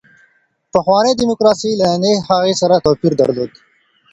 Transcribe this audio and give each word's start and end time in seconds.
پخوانۍ 0.73 1.13
دیموکراسي 1.19 1.71
له 1.81 1.85
نننۍ 1.91 2.15
هغې 2.27 2.53
سره 2.61 2.83
توپیر 2.85 3.13
درلود. 3.19 3.51